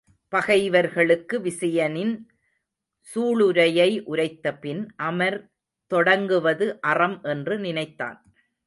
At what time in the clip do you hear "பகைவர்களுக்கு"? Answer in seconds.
0.29-1.39